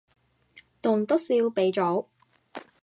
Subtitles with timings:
[0.81, 2.07] 棟篤笑鼻祖